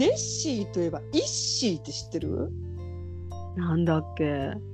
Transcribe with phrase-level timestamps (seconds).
[0.00, 2.50] ネッシーといえばイッシーって知ってる？
[3.54, 4.24] なんだっけ？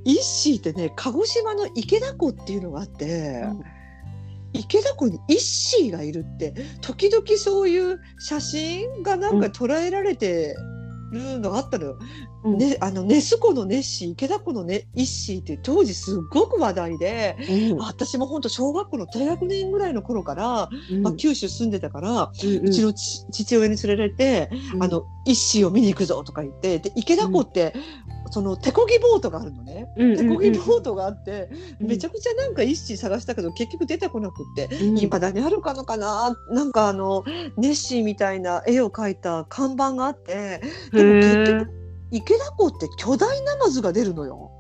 [0.05, 3.63] イッシーってね鹿児島の池田湖っていうのがあって、うん。
[4.53, 10.55] 池田湖にイッシーがいるって時々そういう写真がなんか捉えられて
[11.13, 11.99] るのがあったのよ。
[12.45, 12.59] うん。
[12.59, 17.37] ね、あのネス湖のネッシー池田湖のねイッシーって当時すごく話題で、
[17.71, 17.79] うん。
[17.79, 21.03] 私も本当小学校の低学年ぐらいの頃から、うん。
[21.03, 24.83] まあ、九州住んでたから、うちのち父親に連れられて、うん。
[24.83, 27.75] あのイッシーを見に行くぞとか言ってで池田湖って、
[28.37, 29.89] その手漕ぎボートがあるのね。
[29.97, 31.49] うんうん手漕ぎボートがあって、
[31.81, 37.25] うんめちゃくちゃなんかイッシー探したけど結局出てこなくって、うん今だにあるかのかななんかあの
[37.57, 40.61] ネッシーみたいな絵を描いた看板があって
[40.93, 41.71] でも結局。
[42.11, 44.51] 池田湖って巨大ナマズが出るのよ。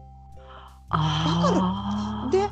[0.89, 2.31] ああ。
[2.33, 2.48] で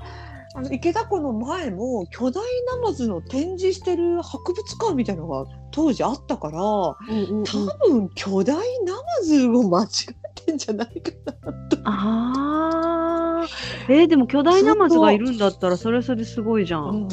[0.56, 9.86] あの池田湖の前も巨大ナマズの展示してる博物館みたいなのが当時あったから多うんうんうん分巨大ナマズを間違
[10.54, 11.10] んじゃないか
[11.42, 11.78] なと。
[11.84, 13.46] ああ。
[13.88, 16.78] えー、でも巨大ナマズがいるんだったらそれはそれですごいじゃ。
[16.80, 16.98] うん。
[17.06, 17.08] ん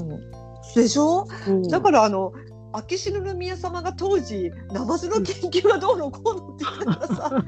[0.76, 1.28] でしょ？
[1.48, 1.64] うん。
[1.68, 2.32] だからあの
[2.74, 7.46] 秋篠宮様が当時ナマズの研究がどうのこうのって言ったらさ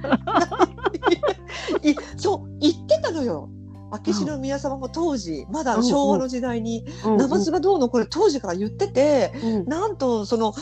[1.81, 3.49] いそう言ってたのよ。
[3.91, 7.17] 秋篠宮様も当時まだ昭和の時代にうん。
[7.17, 9.65] ナマズがどうのこれ当時から言っててうん。
[9.65, 10.53] なんとその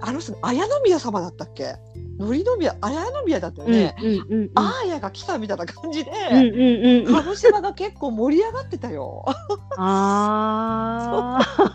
[0.00, 1.74] あの人綾宮様だったっけ？
[2.18, 4.50] のり宮綾宮だったようんね、うんうんうん。
[4.54, 9.24] アーヤが来たみたいな感じで、うんうんうん鹿児島が結構盛り上がってたよ。
[9.76, 11.66] あー。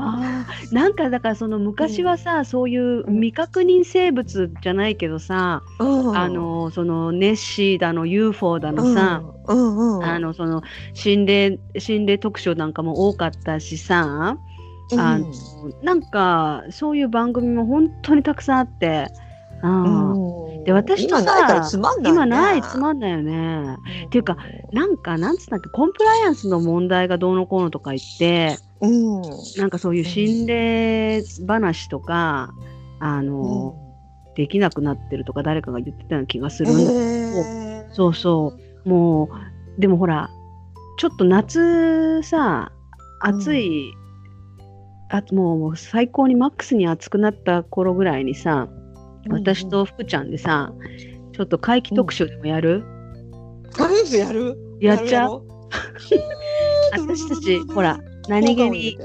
[0.00, 0.74] あー。
[0.74, 6.16] なんかだからその昔はさ、そういう未確認生物じゃないけどさ、うん。
[6.16, 10.62] あのそのネッシーだの UFO だのさ、うんうんうん、あのその
[10.94, 14.36] 心霊心霊特集なんかも多かったしさ、
[14.92, 15.32] うんあの
[15.82, 19.08] なんかそういう番組も本当にたくさんあって、
[19.62, 20.64] うんうん。
[20.64, 21.24] で私とさ
[22.10, 23.76] 今ないつまんない、よね。
[24.06, 24.36] っていうか
[24.72, 29.22] なんかなんつったっけコンプライアンスの問題がどうのこうのとか言ってうん、
[29.56, 32.54] なんかそういう心霊話とか
[33.00, 33.76] あの、
[34.36, 37.94] できなくなってるとか誰かが言ってたような気がするんだ、えー。
[37.94, 38.54] そうそ
[38.84, 38.88] う。
[38.88, 39.28] も
[39.76, 40.30] うでもほら
[40.98, 42.72] ちょっと夏さ
[43.20, 43.92] 暑い、
[45.10, 48.68] あもうもう最高にマックスに暑くなった頃ぐらいにさ
[49.30, 50.72] 私と福ちゃんでさ
[51.32, 52.82] ちょっと怪奇特集でもやる、
[53.72, 54.56] カルーズやる？
[54.80, 55.36] やっちゃう？
[55.36, 55.42] う
[56.92, 58.98] 私たち ほら何気に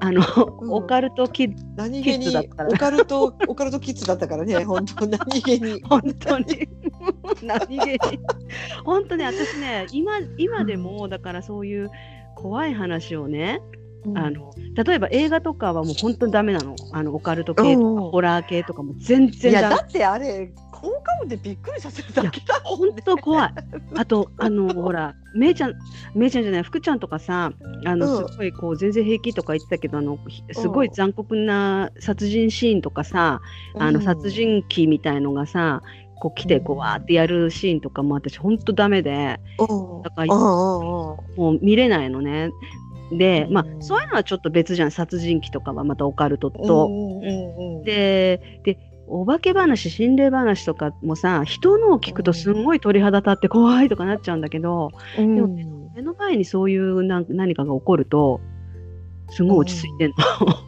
[0.00, 0.22] あの、
[0.60, 0.72] うん。
[0.72, 2.68] オカルトキッズ何気にキッズだったから。
[2.68, 5.82] オカルトオカルトキッズだったからね本当何気に。
[5.88, 6.68] 本当に。
[7.42, 7.98] 何気に。
[8.84, 11.90] 本当ね私ね今今でもだからそういう
[12.36, 13.60] 怖い話をね、
[14.14, 16.74] あの例えば映画とかはもう本当にダメなの。
[16.92, 17.96] あのオカルト系とか、うん。
[18.04, 19.62] うんホラー系とかも全い然ダメ。
[19.62, 23.54] やだってあれ効果音でびっくりさせるだけだもん本ね当怖い。
[23.94, 25.74] あと、 あの、ほら、めいちゃん、
[26.14, 27.52] めいちゃんじゃない、福ちゃんとかさ、
[27.84, 28.28] あの、うん。
[28.28, 33.42] すごい、こう、全然平気とか言ってたけど、あの、ひすごい残酷な殺人シーンとかさ、
[33.78, 35.82] あの、殺人鬼みたいのがさ、
[36.20, 40.02] こう来て、こう、わーってやるシーンとかも私、ほんとダメで、うん。
[40.02, 41.16] だからうんうんうん。
[41.36, 42.50] もう見れないのね。
[43.12, 46.88] で、まあう、んそういうのはちょっと別じゃん、殺人鬼とかはまたオカルトと。
[47.84, 55.34] で、で、お化け話、心霊話とかもさ、人のを聞くとすんごい鳥肌立って怖いとかなっちゃうんだけど、うん。
[55.34, 58.40] でも目の前にそういうなん何かが起こると、
[59.30, 60.16] すごい落ち着いてんの。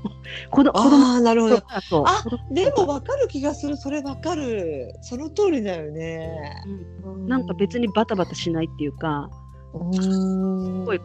[0.51, 1.63] 子供ああなるほど。
[1.83, 3.77] そうあでも分かる気がする。
[3.77, 4.93] それ分かる。
[5.03, 6.65] その通りだよね。
[7.05, 7.29] うん。
[7.29, 9.31] なんか別にバタバタしないっていうか、
[9.75, 10.85] うん。
[10.85, 11.01] ごい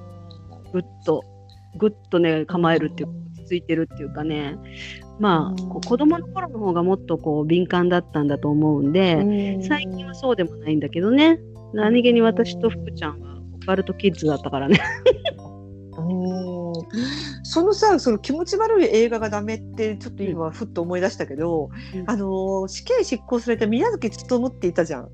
[0.78, 1.24] ぐっと、
[1.78, 4.58] ぐっとね、構えるっていうか、落ち着いてるっていうかね、
[5.20, 11.40] まあ、こう子供の頃の方がもっとこう敏感だったんだと思うんで、最近はそうでもないんだけどね。
[11.74, 14.80] 何気に私と福ちゃんはオカルトキッズだったからね。
[15.98, 16.58] うん。
[17.44, 22.10] そのさその気持ち悪い映画がダメってちょっと今ふっと思い出したけど、うん。
[22.10, 25.10] あの死刑執行された宮崎勉っていたじゃん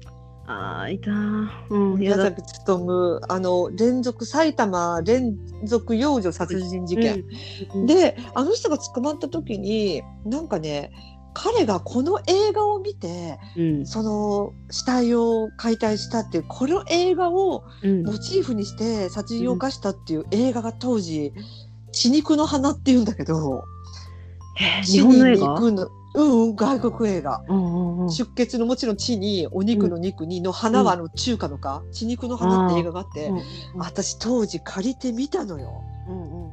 [0.53, 0.99] ああ、い。
[0.99, 1.47] たー。
[1.69, 2.15] うん、宮。
[2.15, 7.23] 崎勉あの連続埼玉連続幼女殺人事件、
[7.73, 10.91] うん、であの人が捕まった時になんかね
[11.33, 21.33] 彼がこの映画を見てうん、その死体を解体したっていうこの映画をうん、モチーフにして殺人を犯したっていう映画が当時
[21.91, 23.63] 「血肉の花」っていうんだけど
[24.83, 25.55] 日本の映画？
[25.57, 25.89] 血に肉の。
[26.15, 27.43] うんうん外国映画。
[27.49, 28.11] うんうんうん。
[28.11, 33.41] 出血のもちろん血にお肉の肉にの花はあの中華のか、血肉の花って映画があって、うん。
[33.79, 35.83] 私当時借りてみたのよ。
[36.07, 36.51] うんうん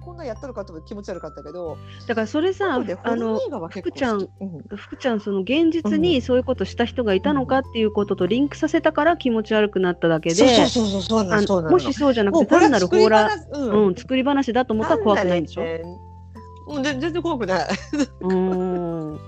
[0.00, 1.76] 女やったのかと思って気持ち悪かったけど
[2.06, 3.38] だからそれさ、であの
[3.70, 4.28] 福ちゃん
[4.76, 13.86] 福ちゃんその現実にそういうことした人がいたのかっていうこととリンクさせたから気持ち悪くなっただけで、そうそうそうそうなのそうなのもしそうじゃなくて単なるホーラー、うん。
[13.86, 15.62] うん、作り話だと思ったら怖くないんでしょ？
[16.66, 17.68] うん、全然怖くない。
[18.22, 19.18] うん。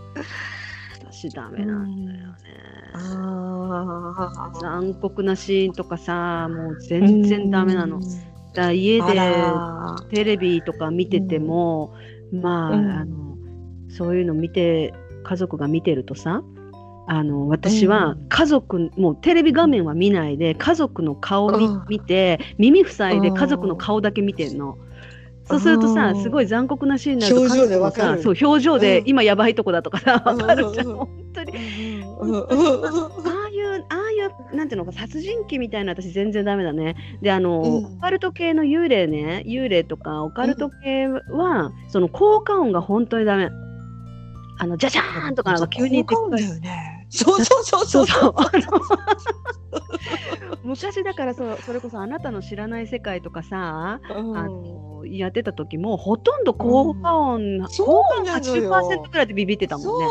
[1.11, 2.37] 私ダメなんだよね。
[4.61, 8.01] 残酷なシーンとかさ、もう全然ダメなの。
[8.56, 9.05] だ家で
[10.11, 11.94] テレビとか見てても、
[12.32, 13.37] まあ、あの
[13.91, 16.43] そういうの見て家族が見てるとさ
[17.08, 24.76] あの私は家族、もうテレビ画面は見ないで家族の顔を見て耳塞いで家族の顔だけ見てんの。
[25.49, 28.23] そうするとさすごい残酷なシーンになると表情で分かる。
[28.23, 31.53] そう表情で、今やばいとこだとかさ分かるじゃん、本当に、
[33.88, 36.96] ああいうなんていうのか殺人鬼みたいな私全然ダメだね。
[37.23, 43.50] であの、オカルト系の幽霊ね幽霊とかオカルト系は、その効果音が本当にダメ。
[44.58, 47.06] あのじゃじゃーんとかなんか急に効果音だよね。
[47.11, 48.34] そうそうそうそうそう。
[50.64, 60.06] 昔だからそそれこそあなたの知らない世界とかさ、うん、あのやってた時もほとんど効果音、うん、効果音80%ぐらいでビビってたもんね。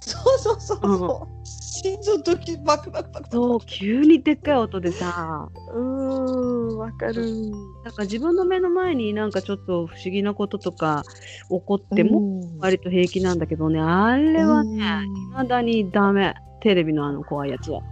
[0.00, 1.44] そうそうそうそう、うん、
[1.84, 5.50] 心臓ドキバクバクバクそう急にでっかい音でさ。
[5.74, 7.50] うんわかる。
[7.84, 11.02] だから自分の目の前になんかちょっと不思議なこととか
[11.50, 13.80] 起こっても割と平気なんだけどね。
[13.80, 16.32] あれはねいまだにダメ。
[16.62, 17.82] テレビのあの怖いやつは。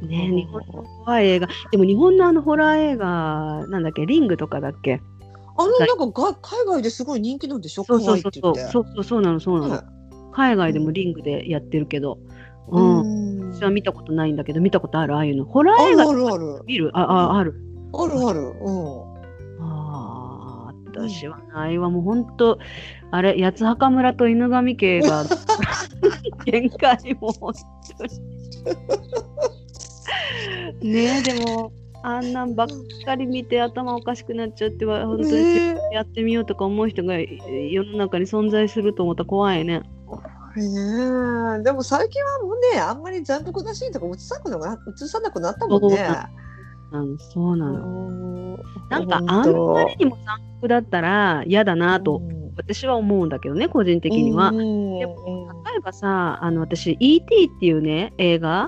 [0.00, 1.48] ね日本の怖い映画。
[1.70, 4.06] でも日本のあのホラー映画なんだっけ？
[4.06, 5.02] リングとかだっけ？
[5.60, 7.84] あのなんかが海外ですごい人気なんでしょ？
[7.84, 8.54] そうそうそうそう。
[8.54, 9.82] そうそうなのそうなの、
[10.32, 12.18] 海外でもリングでやってるけど、
[12.68, 15.44] うん、私は見たことないんだけど見たことあるああいうの。
[15.44, 16.90] ホラー映画あるある見る？
[16.94, 17.54] ああある。
[17.92, 18.40] あるある。
[18.40, 19.08] うん。
[19.60, 21.90] ああ私はないわ。
[21.90, 22.58] もう本当
[23.10, 25.24] あれ八幡村と犬神家が
[26.46, 27.52] 限界も本
[27.98, 28.10] 当に。
[30.92, 31.72] ねでも
[32.02, 32.68] あんなんばっ
[33.04, 39.82] かり見て頭おかしくなっちゃっては本当にやってみようとか思う人が世の中に存在すると思ったら怖いね。
[40.56, 46.08] ねでも最近はもうねあんまり残酷なシーンとか映さなくな映さなくなったもんね。
[47.18, 48.58] そうなの。
[48.88, 52.22] なんかあんまりにも残酷だったら嫌だなと
[52.56, 54.50] 私は思うんだけどね個人的には。
[54.50, 57.46] でも例えばさあの私 E.T.
[57.56, 58.66] っていうね映画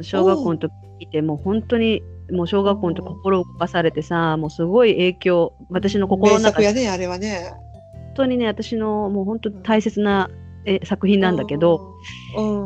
[0.00, 2.02] 小学校の時見てもう本当に
[2.32, 7.52] もう小学校の時心を動かされてさもうすごい影響私の心の中やねあれはね
[7.92, 10.28] 本当にね私のもう本当大切な
[10.64, 11.94] え作品なんだけど、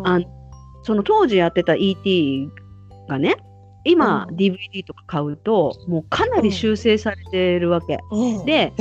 [0.04, 0.20] あ
[0.82, 2.48] その当時やってた E.T.
[3.08, 3.36] がね
[3.84, 8.00] 今、DVD とか買うともうかなり修正されてるわけ、
[8.44, 8.72] で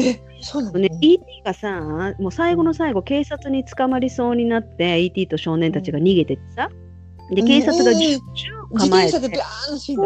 [0.42, 1.24] そうね、E.T.
[1.46, 5.28] がさもう最後の最後警察に捕まりそうになって E.T.
[5.28, 6.70] と少年たちが逃げててさ、
[7.32, 9.20] で警察が銃を構えて、そ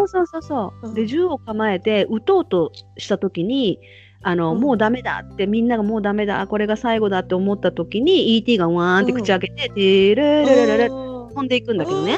[0.03, 3.79] うそうそうそう、で銃を構えて撃とうとした時に
[4.21, 8.57] あの、うん、もうダメだってみんながもうダメだこれが最後だって思った時に E.T.
[8.57, 12.17] がわーんって口開けて、うん、てれれれれ飛んでいくんだけどね、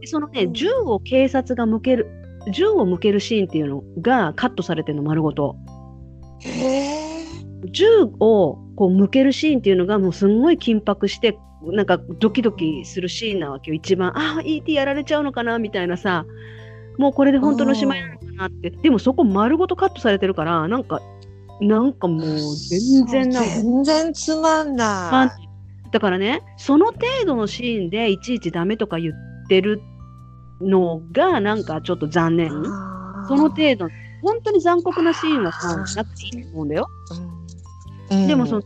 [0.00, 2.08] でそのね銃を警察が向ける
[2.52, 5.56] 銃を向けるシーンっていうのがカットされてるの丸ごと。
[7.72, 7.86] 銃
[8.20, 11.36] をこう向けるシーンっていうのがもうすんごい緊迫して
[11.72, 13.74] なんかドキドキするシーンなわけよ。
[13.74, 16.24] 一番ああ ET やられちゃうのかなみたいなさ。
[16.98, 18.70] もうこれで本当の島なのかなって。
[18.70, 21.00] でもそこ丸ごとカットされてるからなんか
[21.60, 25.90] なんかもう全然な全然つまんない。
[25.92, 29.14] だからねその程度のシーンでいちいちダメとか言っ
[29.48, 29.80] てる
[30.60, 32.50] のがなんかちょっと残念。
[33.28, 33.88] その程度。
[34.22, 36.88] 本当に残酷なシーンはさなくていいと思うんだよ、
[38.10, 38.62] うん、でもその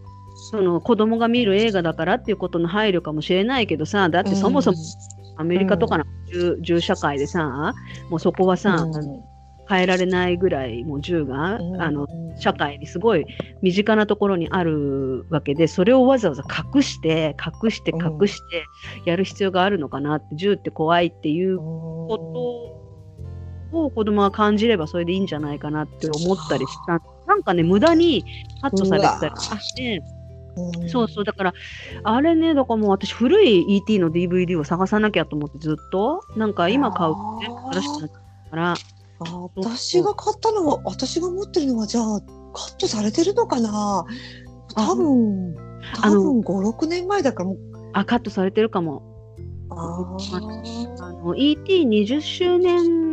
[0.51, 4.79] その子供が見る映画だからっていうことの配慮かもしれないけどさだってそもそも
[5.37, 7.73] アメリカとかの銃,、銃社会でさ
[8.11, 8.85] もうそこはさ、
[9.69, 13.25] 変えられないぐらいもう銃が、あの社会にすごい
[13.63, 16.43] 身近なところにあるわけでそれをわざわざ
[16.75, 18.65] 隠して隠して隠して
[19.07, 22.75] やる必要があるのかなって銃って怖いっていうこ
[23.73, 27.01] とを子供は感じればそれでいいんじゃないかなって思ったりした。
[27.29, 28.25] なんかね無駄に
[28.61, 30.03] カットされてたりして。
[30.89, 31.55] そうそうだから
[32.03, 38.17] あれねだからもう私古い ET の DVD を探さなきゃと思ってずっとなんか今買うと全部新しくなっちゃ
[38.47, 38.75] うから
[39.57, 42.21] 私が買ったのは私が持ってるのはじゃあ
[42.53, 44.05] カットされてるのかな？
[44.75, 45.55] 多分
[46.03, 47.57] 多分56年前だからも
[47.93, 49.03] あカットされてるかも。
[49.73, 50.17] あ
[51.01, 53.10] あの ET20 周年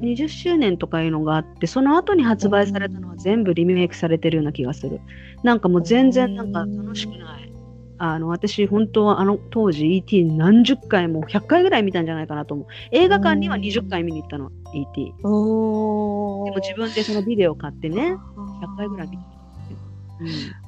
[0.00, 5.00] 20周年とかいうのがあってその後に発売されたのは全部リメイクされてるような気がする。
[5.42, 7.52] なんかもう全然なんか楽しくない。
[8.00, 12.66] あの私本当はあの当時 ET 何十回も100回ぐらい見たんじゃないかなと思う。
[12.92, 19.38] 映画館には20回見に行ったの ET でおも自分でそのビデオ買ってね100回ぐらい見に行った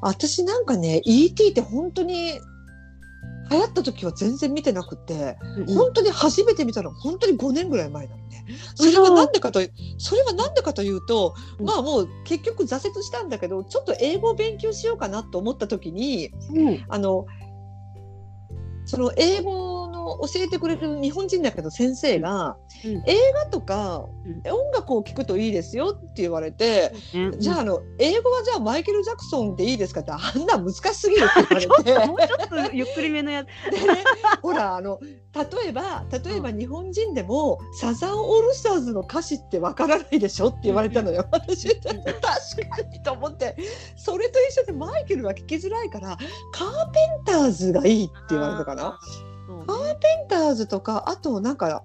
[0.01, 2.41] 私なんかね ET って本当に
[3.51, 8.45] 流行った時は全然見てなくて、うん本当に初めて見たのは本当に5年ぐらい前なのね。
[8.75, 9.61] それはなんでかと
[9.99, 11.67] それはなんでかというと、うん。
[11.67, 16.85] まあもう結局挫折したんだけどちょっと英語を勉強しようかなと思った時にうん。
[16.89, 17.27] あの
[18.85, 22.91] その英語の教えてくれる日本人だけど先生が、うん。
[23.07, 24.53] 映画とかうん。
[24.53, 32.07] 音楽を聴くといいですよって言われて、ねじゃああの英語はじゃあマイケル・ジャクソンでいいですかってあんな難しすぎるって言われて。
[32.07, 33.49] もうちょっとゆっくりめのやつ。
[33.71, 34.05] でね、
[34.43, 41.27] ほらあの例えば例えば日本人でも、サザンオールスターズの歌詞ってわからないでしょって言われたのよ。
[41.31, 43.57] 私確かにと思って。
[43.97, 46.17] それと一緒でマイケルは聞きづらいから
[46.53, 48.99] カーペンターズがいいって言われたかな。
[49.51, 51.85] そうカーペンターズとかあとなんか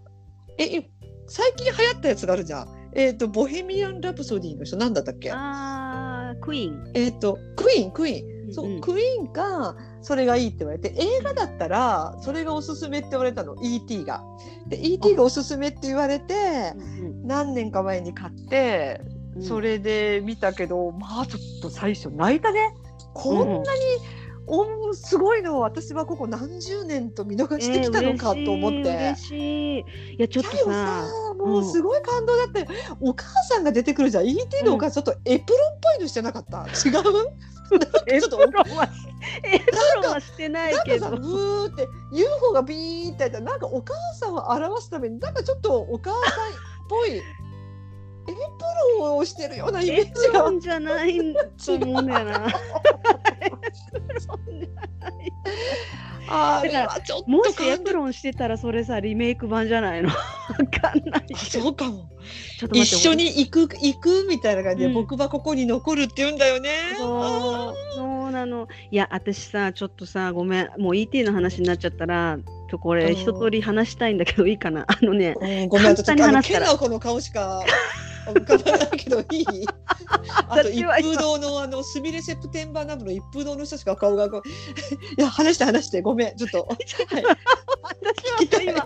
[0.57, 0.85] えい
[1.27, 2.67] 最近流行ったやつがあるじゃん。
[2.97, 5.29] えっ、とボヘミアン・ラプソディの人なんだったっけ？
[5.31, 8.53] あークイーンえっ、とクイーンクイーン。
[8.53, 14.05] そう、うんクイーンかそれがいいって言われて映画だったらそれがおすすめって言われたの E.T.
[14.05, 14.23] が。
[14.67, 15.15] で E.T.
[15.15, 19.01] がおすすめって言われてうん何年か前に買って
[19.35, 22.73] うんそれで見たけど、まあちょっと最初泣いたね。
[23.13, 23.63] こんなに、
[24.47, 28.77] おすごいのを私はここ何十年と見逃してきたのかと思って。
[28.77, 29.83] えー嬉しいいい
[30.19, 32.67] やちょっとささもうすごい感動だったよ、
[33.01, 34.63] お母さんが出てくるじゃん E.T.
[34.63, 36.65] のお母さんちょっとエプロンっぽいのしてなかった？
[36.65, 37.27] 違う？
[38.07, 38.89] エプロンは
[39.43, 39.65] エプ
[40.01, 46.23] ロンはしてないなんけどかさブーって UFO がビーってやったらなんかお母さんを表すためになんかちょっとお母さんっ
[46.89, 47.21] ぽいエ
[48.27, 48.33] プ
[48.99, 51.17] ロンをしてるようなイメエージがプロンじゃない
[51.63, 52.47] と思うんだよな。
[56.27, 60.09] あれはちょっともしエプロンしてたらそれさリメイク版じゃないの？
[60.09, 60.15] わ
[60.71, 61.25] かんない。
[61.33, 62.09] あそうかも。
[62.59, 64.93] ちょっと待って一緒に行く行くみたいな感じで、うん。
[64.93, 66.69] 僕はここに残るって言うんだよね。
[66.97, 68.67] そうそうなの。
[68.89, 70.69] いや私さちょっとさごめん。
[70.79, 72.39] もう ET の話になっちゃったら
[72.81, 73.13] これうん。
[73.15, 74.85] 一通り話したいんだけどいいかな？
[74.87, 76.65] あのねうんごめん、ちょっとあ簡単にの、話したら。
[76.65, 77.63] ケナコの顔しか
[78.33, 79.45] 浮かばないけど、いい？
[80.49, 84.47] あと、一風堂の、あの、すみれセプテンバーナブの一風堂の人しか顔がこう。
[85.17, 86.67] いや、話して話して、ごめん、ちょっと。
[86.67, 87.23] はい。
[88.01, 88.85] 私は今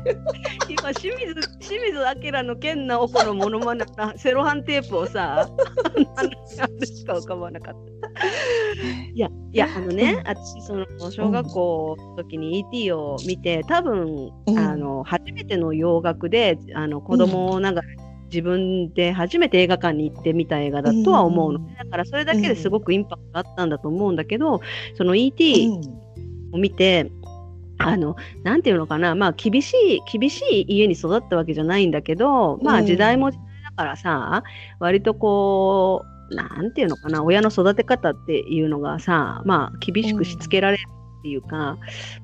[0.70, 7.80] 今清水清水明の健直子のモノマネなセロハンテープをさあのしか浮かばなかった。
[9.14, 17.88] いやいやあのね私その小学校の時に ET を見て多分、うんあの初めての洋楽であの子供ながら
[18.32, 24.62] 自分で初めて映画館に行ってみた映画だとは思うの、うんだからそれだけですごくインパクトがあったんだと思うんだけど
[24.96, 26.10] その ET、うん
[26.52, 27.12] を見て
[27.78, 29.16] あのなんていうのかな。
[29.16, 32.84] まあ厳しい厳しい家に育ったわけじゃないんだけどまうん。
[32.84, 34.44] あ時代も時代だからさ、
[34.80, 37.24] 割とこうなんていうのかな。
[37.24, 40.84] 親の育て方っていうのがさまあ厳しくしつけられる
[41.20, 41.78] っていうか、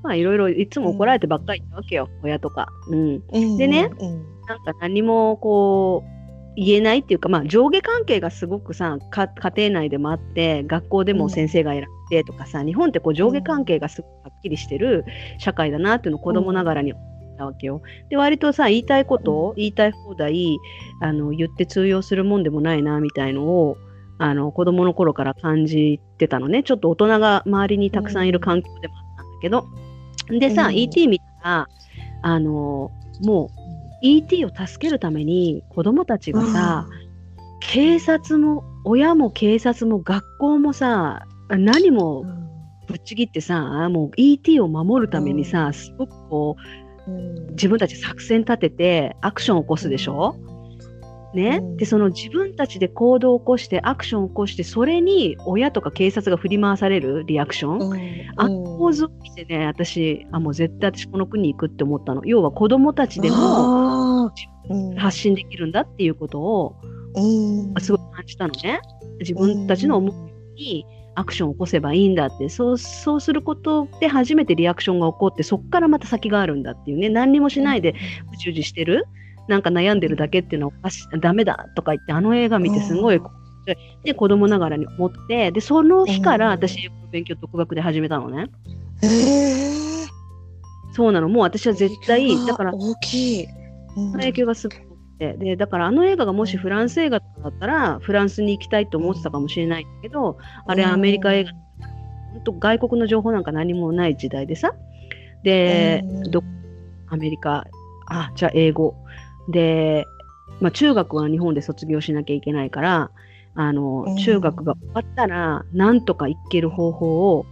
[0.04, 2.68] まあいろいろいつも怒られてばっかりなわけよ、親とか。
[2.90, 6.16] うん、うんでねうんなんか何もこう
[6.56, 15.06] 言えないっていうか、まあ、上下関係がすごくさか家庭内でもあって学校でも先生がいらってとかさ、日本ってこう上下関係がすごくはっきりしてる
[15.38, 17.02] 社会だなっていうのを子供ながらに思
[17.34, 17.82] ったわけよ。
[18.10, 20.58] で割とさ言いたいことを言いたい放題
[21.02, 23.78] あの言って通用するもんでもないなみたいのを
[24.18, 29.66] あの子供の頃から感じてたのねちょっと大人が周りにたくさんいる環境でもあったんだけど。
[30.40, 31.68] でさ、うん ET 見たら
[32.24, 33.65] あのもう
[34.06, 36.88] ET を助けるために子供たちがさ、
[37.60, 42.46] 警察も親も警察も学校もさ何うもん
[42.88, 46.56] ぶっちぎってさもう ET を守るためにさ、すごくこ
[47.08, 47.48] ううん。
[47.52, 50.36] 自分たち作戦立ててアクションを起こすでしょ、
[51.36, 51.78] ね、うん。
[51.78, 58.00] でその自分たちで行動を起こしてアクションを起こしてそれに親とか警察が振り回されるリアクション、うん。
[58.38, 62.26] あの構図を見てね私あもう絶対私この国に行くって思ったの。
[62.26, 64.32] 要は子供たちでも
[64.98, 66.76] 発信できるんだっていうことを
[67.16, 67.74] うん。
[67.82, 68.82] すごい感じたのね。
[69.20, 70.86] 自分たちの思うように
[71.18, 72.50] アクションを起こせばいいんだって。
[72.50, 77.10] そうそうすることで初めてリアクションが起こってそこからまた先があるんだっていうね。
[77.10, 77.92] 何にもしないで
[78.34, 79.06] うじうじしてる
[79.48, 83.22] なんか悩んでるだけっていうのはおかしダメだとか言ってあの映画見てすごい、
[84.04, 86.52] で子供ながらに思ってでその日からうん。
[86.54, 88.48] 私英語の勉強独学で始めたのね。
[89.02, 90.06] へえ
[90.94, 91.28] そうなの。
[91.28, 93.46] もう私は絶対だから大きい。
[93.46, 93.52] うん。
[93.96, 94.82] その影響がすごく
[95.20, 100.38] てでだからあの映画がもしフランス映画だったらフランスに行きたいと思ってたかもしれないんだけど、
[100.68, 101.52] あれアメリカ映画
[102.34, 104.74] 本当外国の情報なんか何もない時代でさ
[105.44, 106.44] で、ど
[107.08, 107.66] アメリカ
[108.08, 108.96] あじゃあ英語
[109.50, 110.08] で、
[110.60, 113.12] まあ、中学は日本で卒業しなきゃいけないから
[113.56, 117.46] あの中学が終わったらなんとか行ける方法を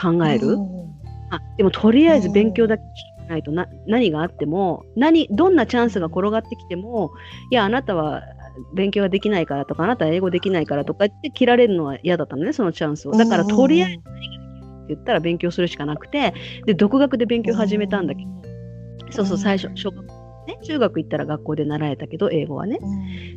[0.00, 0.56] 考える、
[1.30, 7.12] あでもとりあえず勉強だけしないとな何があっても何どんなチャンスが転がってきても
[7.50, 8.22] いやあなたは
[8.74, 13.12] 勉強ができないからとかあなたは英語できないからとか言って切られるのは嫌だったのねそのチャンスを。
[13.12, 16.34] だからとりあえず何ができるって言ったら勉強するしかなくて
[16.66, 18.34] で独学で勉強始めたんだけど。
[19.10, 20.13] そうそう最初小学
[20.46, 22.78] ね、中学行ったら学校で習えたけど英語はね、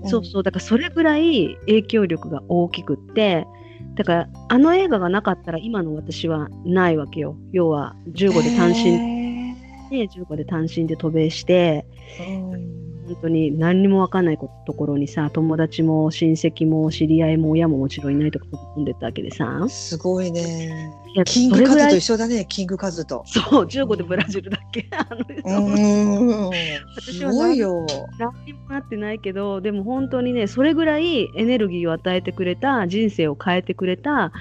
[0.05, 0.43] そうそう。
[0.43, 3.47] だからそれぐらい影響力が大きくって
[3.95, 7.35] だからあの映画がなかったら今の私はないわけよ。
[7.51, 9.55] 要は15で単身、ね、
[9.91, 11.85] 15で単身で渡米して、
[13.07, 19.65] 本当に何にも分かんないところにさ友達も親戚も知り合いも親ももちろんいないところに住んでたわけでさ。
[19.69, 20.91] すごいね。
[21.25, 23.23] キングカズと一緒だねキングカズと。
[23.25, 24.89] そう15でブラジルだっけ。
[25.45, 26.49] うん。
[26.95, 34.33] 私は何何にもなってないけどでも本当にねそれぐらいエネルギーを与えてくれた人生を変えてくれた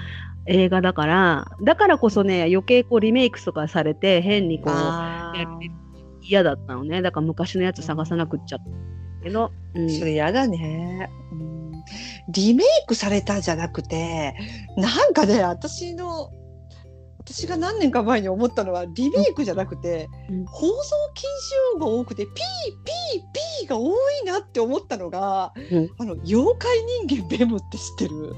[0.45, 1.45] 映画だから。
[1.63, 5.71] だからこそね余計こうリメイクとかされて変にこうやって
[6.27, 7.01] 嫌だったのね。
[7.01, 8.65] だから昔のやつ探さなくっちゃった
[9.23, 11.71] けど、うん、それ嫌だね、うん、
[12.29, 14.35] リメイクされたじゃなくて
[14.77, 16.31] なんかね私の
[17.19, 23.21] 私が何年か前に思ったのはリメイクじゃなくて、うん、放送禁止用語が多くてピーピー
[23.59, 28.35] ピーが多いなって思ったのが、うん、あの妖怪人間ベムって知ってる？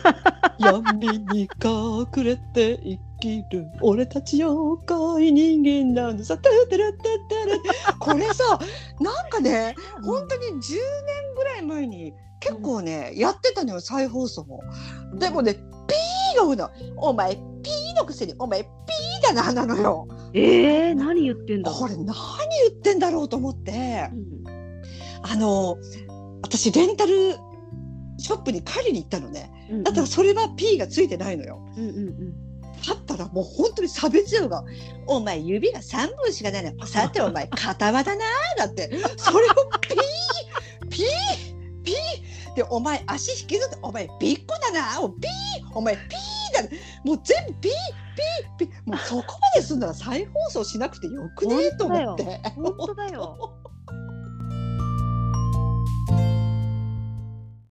[0.58, 6.24] 闇に隠れて生きる俺たち妖怪人間なんだ。
[6.24, 7.94] さタタラタタラ。
[7.98, 8.58] これさ
[9.00, 14.62] なんかね本当に10年ぐらい前に結構ね、やってたのよ再放送も。
[15.14, 16.68] でもねピーが多いの。
[16.96, 20.08] お前ピーのくせにお前ピーだななのよ。
[20.34, 21.70] えー、何言ってんだ。
[21.70, 22.14] これ何言
[22.70, 25.76] ってんだろうと思って、うん、あの
[26.42, 27.36] 私レンタル
[28.18, 31.64] ショップに借りに行ったのね、うんうん、だったらそれは P がついてないのよ。
[31.76, 32.51] うんうんうん
[32.86, 34.64] だったらもう本当に差別用が
[35.06, 36.86] 「お前指が3本しかないの。
[36.86, 38.24] さてお前片輪だな」
[38.58, 38.90] だって。
[39.16, 42.54] それをピーピーピー。
[42.54, 46.06] でお前足引きずって「お前ビッグだな」おピーお前ピー
[46.54, 47.72] だもう全部ピー
[48.58, 48.90] ピーピー。
[48.90, 52.24] もうそこまですんなら再放送しなくてよくねと思って。
[52.56, 53.61] 本当だよ。